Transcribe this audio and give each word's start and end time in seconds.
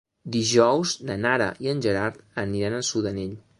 Dijous 0.35 0.93
na 1.09 1.17
Nara 1.27 1.51
i 1.67 1.71
en 1.75 1.85
Gerard 1.87 2.19
aniran 2.47 2.79
a 2.79 2.83
Sudanell. 2.91 3.41